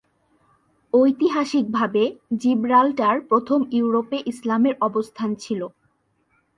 [0.93, 2.03] ঐতিহাসিকভাবে,
[2.37, 5.61] জিব্রাল্টার প্রথম ইউরোপে ইসলামের অবস্থান ছিল।